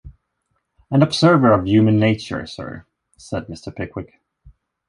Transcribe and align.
'An 0.89 1.03
observer 1.03 1.51
of 1.53 1.67
human 1.67 1.99
nature, 1.99 2.47
Sir,’ 2.47 2.87
said 3.17 3.45
Mr. 3.45 3.71
Pickwick. 3.75 4.19